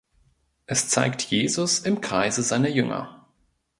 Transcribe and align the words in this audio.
Es 0.65 0.89
zeigt 0.89 1.21
Jesus 1.21 1.77
im 1.81 2.01
Kreise 2.01 2.41
seiner 2.41 2.69
Jünger. 2.69 3.27